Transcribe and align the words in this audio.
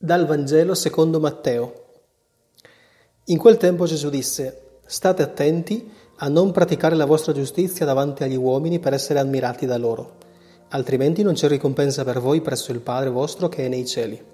Dal 0.00 0.26
Vangelo 0.26 0.74
secondo 0.74 1.18
Matteo. 1.18 1.72
In 3.24 3.36
quel 3.36 3.56
tempo 3.56 3.84
Gesù 3.84 4.10
disse, 4.10 4.78
State 4.86 5.24
attenti 5.24 5.90
a 6.18 6.28
non 6.28 6.52
praticare 6.52 6.94
la 6.94 7.04
vostra 7.04 7.32
giustizia 7.32 7.84
davanti 7.84 8.22
agli 8.22 8.36
uomini 8.36 8.78
per 8.78 8.92
essere 8.92 9.18
ammirati 9.18 9.66
da 9.66 9.76
loro, 9.76 10.18
altrimenti 10.68 11.24
non 11.24 11.34
c'è 11.34 11.48
ricompensa 11.48 12.04
per 12.04 12.20
voi 12.20 12.40
presso 12.40 12.70
il 12.70 12.78
Padre 12.78 13.10
vostro 13.10 13.48
che 13.48 13.64
è 13.64 13.68
nei 13.68 13.84
cieli. 13.84 14.24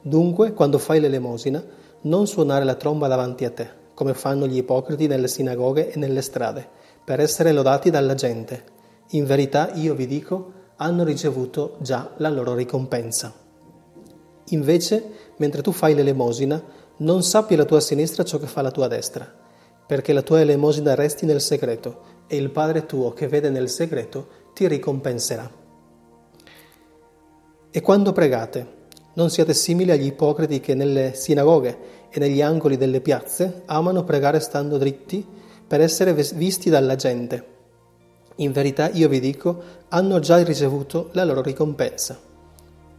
Dunque, 0.00 0.54
quando 0.54 0.78
fai 0.78 1.00
l'elemosina, 1.00 1.62
non 2.04 2.26
suonare 2.26 2.64
la 2.64 2.74
tromba 2.74 3.06
davanti 3.06 3.44
a 3.44 3.50
te, 3.50 3.68
come 3.92 4.14
fanno 4.14 4.46
gli 4.46 4.56
ipocriti 4.56 5.06
nelle 5.06 5.28
sinagoghe 5.28 5.92
e 5.92 5.98
nelle 5.98 6.22
strade, 6.22 6.66
per 7.04 7.20
essere 7.20 7.52
lodati 7.52 7.90
dalla 7.90 8.14
gente. 8.14 8.64
In 9.10 9.26
verità, 9.26 9.70
io 9.74 9.94
vi 9.94 10.06
dico, 10.06 10.52
hanno 10.76 11.04
ricevuto 11.04 11.76
già 11.82 12.10
la 12.16 12.30
loro 12.30 12.54
ricompensa. 12.54 13.43
Invece, 14.48 15.32
mentre 15.38 15.62
tu 15.62 15.72
fai 15.72 15.94
l'elemosina, 15.94 16.62
non 16.98 17.22
sappi 17.22 17.56
la 17.56 17.64
tua 17.64 17.80
sinistra 17.80 18.24
ciò 18.24 18.38
che 18.38 18.46
fa 18.46 18.62
la 18.62 18.70
tua 18.70 18.88
destra, 18.88 19.32
perché 19.86 20.12
la 20.12 20.22
tua 20.22 20.40
elemosina 20.40 20.94
resti 20.94 21.26
nel 21.26 21.40
segreto, 21.40 22.12
e 22.26 22.36
il 22.36 22.50
Padre 22.50 22.86
tuo 22.86 23.12
che 23.12 23.28
vede 23.28 23.50
nel 23.50 23.68
segreto 23.68 24.28
ti 24.54 24.66
ricompenserà. 24.68 25.50
E 27.70 27.80
quando 27.80 28.12
pregate, 28.12 28.82
non 29.14 29.30
siate 29.30 29.54
simili 29.54 29.90
agli 29.90 30.06
ipocriti 30.06 30.60
che 30.60 30.74
nelle 30.74 31.14
sinagoghe 31.14 31.78
e 32.10 32.18
negli 32.20 32.40
angoli 32.40 32.76
delle 32.76 33.00
piazze 33.00 33.62
amano 33.66 34.04
pregare 34.04 34.40
stando 34.40 34.78
dritti 34.78 35.26
per 35.66 35.80
essere 35.80 36.12
visti 36.12 36.70
dalla 36.70 36.94
gente. 36.94 37.52
In 38.36 38.52
verità 38.52 38.90
io 38.90 39.08
vi 39.08 39.20
dico, 39.20 39.62
hanno 39.88 40.18
già 40.18 40.42
ricevuto 40.42 41.10
la 41.12 41.24
loro 41.24 41.42
ricompensa. 41.42 42.32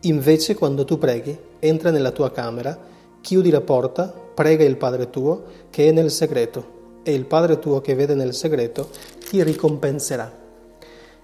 Invece 0.06 0.53
quando 0.53 0.86
tu 0.86 1.00
preghi, 1.00 1.36
entra 1.58 1.89
nella 1.89 2.11
tua 2.11 2.31
camera, 2.31 2.78
chiudi 3.22 3.50
la 3.50 3.61
porta, 3.61 4.14
prega 4.36 4.64
il 4.64 4.78
Padre 4.78 5.09
tuo 5.09 5.44
che 5.72 5.88
è 5.88 5.92
nel 5.92 6.12
segreto, 6.12 6.73
e 7.02 7.12
il 7.12 7.25
Padre 7.25 7.58
tuo 7.58 7.81
che 7.81 7.95
vede 7.95 8.14
nel 8.14 8.36
segreto 8.36 8.89
ti 9.28 9.42
ricompenserà. 9.42 10.31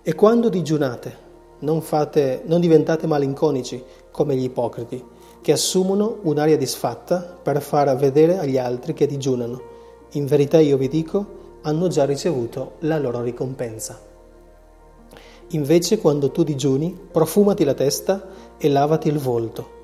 E 0.01 0.15
quando 0.15 0.49
digiunate, 0.49 1.15
non, 1.59 1.81
fate, 1.81 2.41
non 2.45 2.59
diventate 2.59 3.05
malinconici 3.05 3.83
come 4.09 4.35
gli 4.35 4.45
ipocriti, 4.45 5.03
che 5.41 5.51
assumono 5.51 6.17
un'aria 6.23 6.57
disfatta 6.57 7.37
per 7.39 7.61
far 7.61 7.95
vedere 7.97 8.39
agli 8.39 8.57
altri 8.57 8.93
che 8.93 9.05
digiunano. 9.05 9.61
In 10.13 10.25
verità 10.25 10.59
io 10.59 10.77
vi 10.77 10.87
dico, 10.87 11.59
hanno 11.61 11.87
già 11.87 12.03
ricevuto 12.05 12.77
la 12.79 12.97
loro 12.97 13.21
ricompensa. 13.21 14.09
Invece 15.53 15.97
quando 15.99 16.31
tu 16.31 16.43
digiuni, 16.43 16.97
profumati 17.11 17.65
la 17.65 17.73
testa 17.73 18.27
e 18.57 18.69
lavati 18.69 19.09
il 19.09 19.17
volto, 19.17 19.79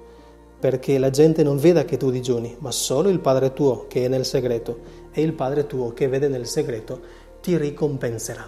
perché 0.59 0.97
la 0.97 1.09
gente 1.09 1.43
non 1.43 1.57
veda 1.57 1.83
che 1.83 1.97
tu 1.97 2.09
digiuni, 2.09 2.55
ma 2.59 2.71
solo 2.71 3.09
il 3.09 3.19
Padre 3.19 3.51
tuo 3.51 3.85
che 3.87 4.05
è 4.05 4.07
nel 4.07 4.25
segreto, 4.25 4.79
e 5.11 5.21
il 5.21 5.33
Padre 5.33 5.67
tuo 5.67 5.91
che 5.93 6.07
vede 6.07 6.29
nel 6.29 6.47
segreto 6.47 7.01
ti 7.41 7.57
ricompenserà. 7.57 8.47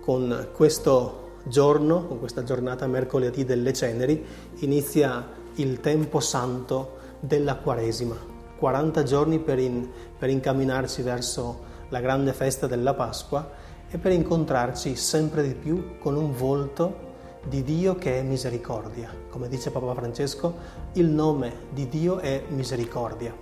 Con 0.00 0.48
questo 0.54 1.32
giorno, 1.44 2.06
con 2.06 2.18
questa 2.18 2.42
giornata 2.42 2.86
mercoledì 2.86 3.44
delle 3.44 3.74
ceneri, 3.74 4.24
inizia 4.60 5.28
il 5.56 5.80
tempo 5.80 6.20
santo 6.20 6.92
della 7.20 7.56
Quaresima, 7.56 8.16
40 8.56 9.02
giorni 9.02 9.38
per, 9.40 9.58
in, 9.58 9.86
per 10.18 10.30
incamminarci 10.30 11.02
verso 11.02 11.72
la 11.90 12.00
grande 12.00 12.32
festa 12.32 12.66
della 12.66 12.94
Pasqua 12.94 13.63
e 13.94 13.98
per 13.98 14.10
incontrarci 14.10 14.96
sempre 14.96 15.46
di 15.46 15.54
più 15.54 15.98
con 15.98 16.16
un 16.16 16.32
volto 16.32 17.12
di 17.44 17.62
Dio 17.62 17.94
che 17.94 18.18
è 18.18 18.22
misericordia. 18.22 19.08
Come 19.30 19.46
dice 19.46 19.70
Papa 19.70 19.94
Francesco, 19.94 20.52
il 20.94 21.06
nome 21.06 21.58
di 21.70 21.88
Dio 21.88 22.18
è 22.18 22.42
misericordia. 22.48 23.32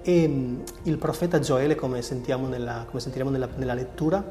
E 0.00 0.26
mm, 0.26 0.60
il 0.84 0.96
profeta 0.96 1.38
Gioele, 1.38 1.74
come, 1.74 2.00
nella, 2.48 2.86
come 2.88 2.98
sentiremo 2.98 3.28
nella, 3.28 3.50
nella, 3.56 3.74
lettura, 3.74 4.24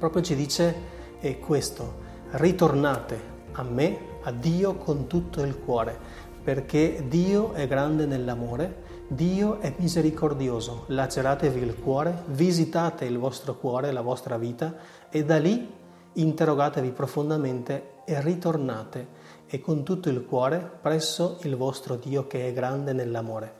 proprio 0.00 0.20
ci 0.20 0.34
dice 0.34 0.74
eh, 1.20 1.38
questo, 1.38 1.94
ritornate 2.30 3.20
a 3.52 3.62
me, 3.62 3.98
a 4.22 4.32
Dio 4.32 4.74
con 4.74 5.06
tutto 5.06 5.44
il 5.44 5.60
cuore, 5.60 5.96
perché 6.42 7.04
Dio 7.08 7.52
è 7.52 7.66
grande 7.66 8.06
nell'amore 8.06 8.88
Dio 9.10 9.58
è 9.60 9.72
misericordioso, 9.78 10.84
laceratevi 10.88 11.62
il 11.62 11.76
cuore, 11.76 12.24
visitate 12.26 13.06
il 13.06 13.16
vostro 13.16 13.56
cuore, 13.56 13.90
la 13.90 14.02
vostra 14.02 14.36
vita 14.36 14.74
e 15.08 15.24
da 15.24 15.38
lì 15.38 15.66
interrogatevi 16.12 16.90
profondamente 16.90 18.02
e 18.04 18.20
ritornate 18.20 19.06
e 19.46 19.60
con 19.62 19.82
tutto 19.82 20.10
il 20.10 20.26
cuore 20.26 20.58
presso 20.58 21.38
il 21.44 21.56
vostro 21.56 21.96
Dio 21.96 22.26
che 22.26 22.48
è 22.48 22.52
grande 22.52 22.92
nell'amore. 22.92 23.54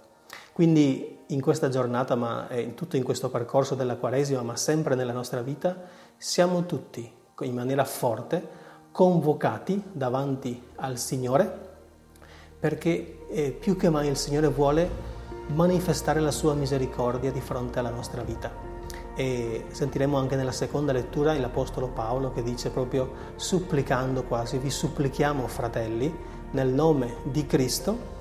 Quindi 0.52 1.20
in 1.28 1.40
questa 1.40 1.70
giornata, 1.70 2.14
ma 2.14 2.46
in 2.50 2.74
tutto 2.74 2.96
in 2.96 3.02
questo 3.02 3.30
percorso 3.30 3.74
della 3.74 3.96
Quaresima, 3.96 4.42
ma 4.42 4.54
sempre 4.54 4.94
nella 4.94 5.14
nostra 5.14 5.40
vita, 5.40 5.76
siamo 6.18 6.66
tutti 6.66 7.10
in 7.40 7.54
maniera 7.54 7.86
forte 7.86 8.46
convocati 8.92 9.82
davanti 9.92 10.62
al 10.74 10.98
Signore 10.98 11.67
perché 12.58 13.18
eh, 13.28 13.50
più 13.52 13.76
che 13.76 13.90
mai 13.90 14.08
il 14.08 14.16
Signore 14.16 14.48
vuole 14.48 14.90
manifestare 15.54 16.20
la 16.20 16.30
sua 16.30 16.54
misericordia 16.54 17.30
di 17.30 17.40
fronte 17.40 17.78
alla 17.78 17.90
nostra 17.90 18.22
vita. 18.22 18.66
E 19.14 19.64
sentiremo 19.68 20.16
anche 20.16 20.36
nella 20.36 20.52
seconda 20.52 20.92
lettura 20.92 21.32
l'Apostolo 21.32 21.88
Paolo 21.88 22.32
che 22.32 22.42
dice 22.42 22.70
proprio 22.70 23.10
supplicando 23.36 24.22
quasi, 24.22 24.58
vi 24.58 24.70
supplichiamo 24.70 25.46
fratelli, 25.46 26.14
nel 26.50 26.68
nome 26.68 27.16
di 27.24 27.44
Cristo, 27.44 28.16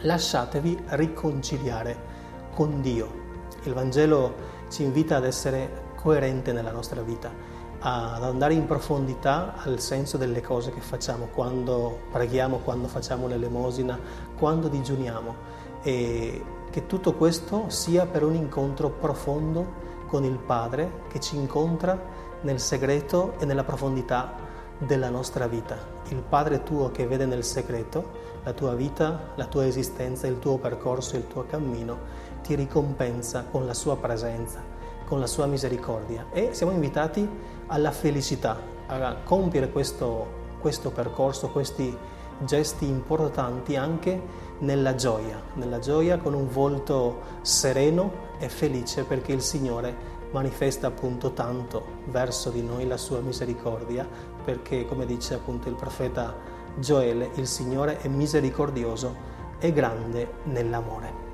lasciatevi 0.00 0.78
riconciliare 0.90 2.14
con 2.54 2.80
Dio. 2.80 3.24
Il 3.64 3.74
Vangelo 3.74 4.34
ci 4.68 4.82
invita 4.82 5.16
ad 5.16 5.24
essere 5.24 5.84
coerente 5.96 6.52
nella 6.52 6.70
nostra 6.70 7.02
vita, 7.02 7.32
ad 7.80 8.22
andare 8.22 8.54
in 8.54 8.66
profondità 8.66 9.54
al 9.62 9.80
senso 9.80 10.16
delle 10.16 10.40
cose 10.40 10.72
che 10.72 10.80
facciamo 10.80 11.28
quando 11.32 12.00
preghiamo, 12.10 12.58
quando 12.58 12.88
facciamo 12.88 13.26
l'elemosina, 13.26 13.98
quando 14.38 14.68
digiuniamo 14.68 15.34
e 15.82 16.44
che 16.70 16.86
tutto 16.86 17.14
questo 17.14 17.66
sia 17.68 18.06
per 18.06 18.22
un 18.24 18.34
incontro 18.34 18.90
profondo 18.90 19.84
con 20.06 20.24
il 20.24 20.38
Padre 20.38 21.04
che 21.08 21.20
ci 21.20 21.36
incontra 21.36 21.98
nel 22.42 22.60
segreto 22.60 23.34
e 23.38 23.44
nella 23.44 23.64
profondità 23.64 24.34
della 24.78 25.08
nostra 25.08 25.46
vita. 25.46 25.76
Il 26.08 26.22
Padre 26.22 26.62
tuo 26.62 26.90
che 26.90 27.06
vede 27.06 27.26
nel 27.26 27.44
segreto 27.44 28.24
la 28.42 28.52
tua 28.52 28.74
vita, 28.74 29.32
la 29.34 29.46
tua 29.46 29.66
esistenza, 29.66 30.26
il 30.26 30.38
tuo 30.38 30.58
percorso, 30.58 31.16
il 31.16 31.26
tuo 31.26 31.46
cammino, 31.46 31.98
ti 32.42 32.54
ricompensa 32.54 33.44
con 33.50 33.66
la 33.66 33.74
sua 33.74 33.96
presenza, 33.96 34.60
con 35.06 35.20
la 35.20 35.26
sua 35.26 35.46
misericordia 35.46 36.26
e 36.32 36.50
siamo 36.52 36.72
invitati 36.72 37.26
alla 37.68 37.92
felicità, 37.92 38.60
a 38.86 39.16
compiere 39.24 39.70
questo, 39.70 40.26
questo 40.60 40.90
percorso, 40.90 41.48
questi 41.48 41.96
gesti 42.40 42.86
importanti 42.86 43.76
anche 43.76 44.20
nella 44.58 44.94
gioia, 44.94 45.40
nella 45.54 45.78
gioia 45.78 46.18
con 46.18 46.34
un 46.34 46.48
volto 46.48 47.20
sereno 47.40 48.24
e 48.38 48.48
felice 48.48 49.04
perché 49.04 49.32
il 49.32 49.40
Signore 49.40 50.14
manifesta 50.32 50.88
appunto 50.88 51.32
tanto 51.32 51.84
verso 52.06 52.50
di 52.50 52.62
noi 52.62 52.86
la 52.86 52.96
sua 52.96 53.20
misericordia 53.20 54.06
perché 54.44 54.86
come 54.86 55.06
dice 55.06 55.34
appunto 55.34 55.68
il 55.68 55.76
profeta 55.76 56.54
Gioele 56.78 57.30
il 57.36 57.46
Signore 57.46 58.00
è 58.00 58.08
misericordioso 58.08 59.14
e 59.58 59.72
grande 59.72 60.34
nell'amore. 60.44 61.24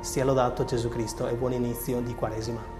Sia 0.00 0.24
lodato 0.24 0.64
Gesù 0.64 0.88
Cristo 0.88 1.26
e 1.26 1.34
buon 1.34 1.52
inizio 1.52 2.00
di 2.00 2.14
Quaresima. 2.14 2.79